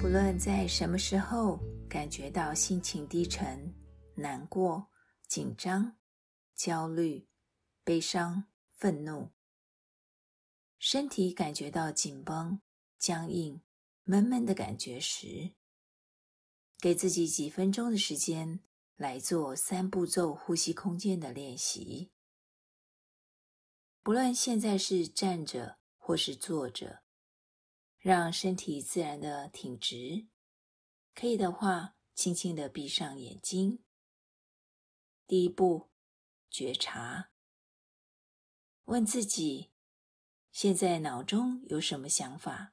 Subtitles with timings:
[0.00, 1.58] 不论在什么时候
[1.88, 3.74] 感觉到心情低沉、
[4.14, 4.88] 难过、
[5.26, 5.96] 紧张、
[6.54, 7.28] 焦虑、
[7.82, 9.32] 悲伤、愤怒，
[10.78, 12.60] 身体感觉到紧绷、
[12.96, 13.60] 僵硬、
[14.04, 15.54] 闷闷的感觉时，
[16.78, 18.60] 给自己几分钟的时间
[18.96, 22.12] 来做三步骤呼吸空间的练习。
[24.04, 27.02] 不论现在是站着或是坐着。
[28.08, 30.28] 让身体自然的挺直，
[31.14, 33.84] 可以的话，轻轻的闭上眼睛。
[35.26, 35.90] 第一步，
[36.48, 37.30] 觉察，
[38.84, 39.72] 问自己：
[40.50, 42.72] 现在脑中有什么想法？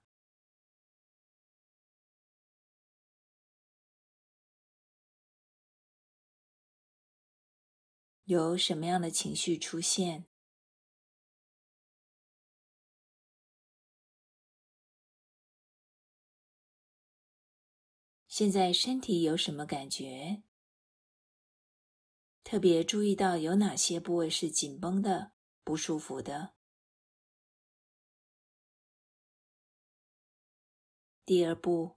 [8.24, 10.28] 有什么样的情绪出现？
[18.38, 20.44] 现在身体有什么感觉？
[22.44, 25.32] 特别注意到有哪些部位是紧绷的、
[25.64, 26.54] 不舒服的。
[31.26, 31.96] 第二步，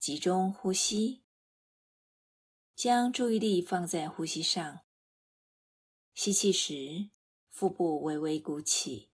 [0.00, 1.22] 集中呼吸，
[2.74, 4.80] 将注意力放在呼吸上。
[6.14, 7.10] 吸气时，
[7.48, 9.12] 腹部微微鼓起；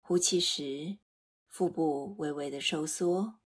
[0.00, 0.96] 呼气时，
[1.46, 3.38] 腹部微微的收缩。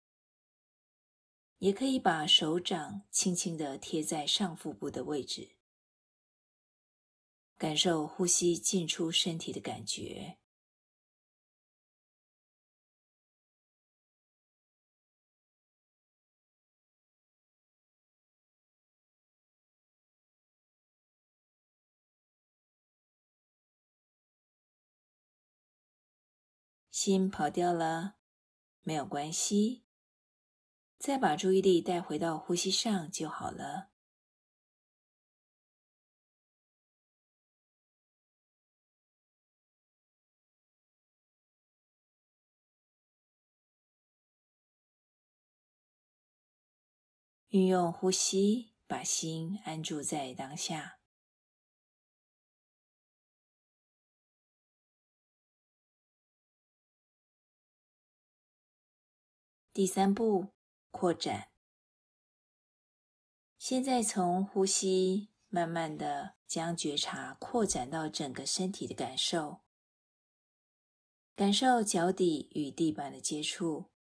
[1.59, 5.57] 也可以把手掌轻轻地贴在上腹部的位置，
[7.57, 10.37] 感受呼吸进出身体的感觉。
[26.89, 28.15] 心跑掉了，
[28.81, 29.88] 没有关系。
[30.99, 33.89] 再把注意力带回到呼吸上就好了。
[47.47, 50.99] 运用呼吸，把心安住在当下。
[59.73, 60.58] 第三步。
[60.91, 61.51] 扩展。
[63.57, 69.61] 现在从呼吸慢慢的将觉察扩展到整个身体的感受，
[71.35, 73.91] 感受脚底与地板的接触，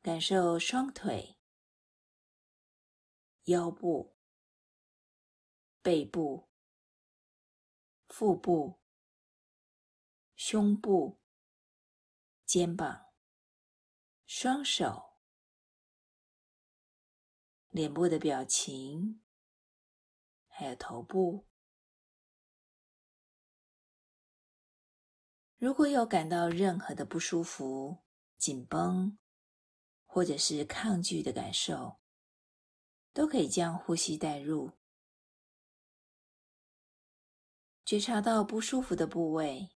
[0.00, 1.36] 感受双腿、
[3.44, 4.16] 腰部、
[5.82, 6.48] 背部、
[8.08, 8.80] 腹部、
[10.34, 11.20] 胸部。
[12.48, 13.12] 肩膀、
[14.24, 15.18] 双手、
[17.68, 19.22] 脸部的表情，
[20.46, 21.46] 还有头部。
[25.58, 27.98] 如果有感到任何的不舒服、
[28.38, 29.18] 紧绷，
[30.06, 32.00] 或者是抗拒的感受，
[33.12, 34.72] 都可以将呼吸带入，
[37.84, 39.76] 觉察到不舒服的部位，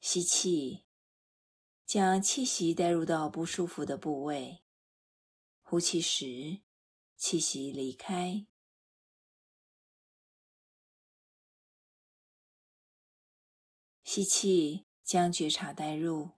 [0.00, 0.86] 吸气。
[1.90, 4.62] 将气息带入到不舒服的部位，
[5.60, 6.60] 呼气时，
[7.16, 8.46] 气息离开。
[14.04, 16.38] 吸气，将觉察带入；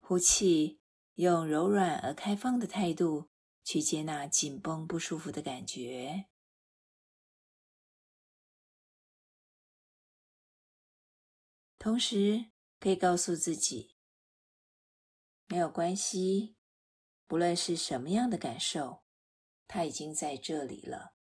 [0.00, 0.80] 呼气，
[1.14, 3.30] 用柔软而开放的态度
[3.62, 6.26] 去接纳紧绷不舒服的感觉。
[11.78, 12.46] 同时，
[12.80, 13.94] 可以告诉自己。
[15.50, 16.56] 没有关系，
[17.26, 19.00] 不论是什么样的感受，
[19.66, 21.14] 它已经在这里了。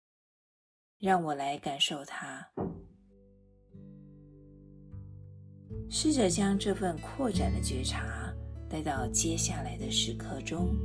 [0.97, 2.51] 让我来感受它，
[5.91, 8.33] 试着将这份扩展的觉察
[8.67, 10.75] 带到接下来的时刻中。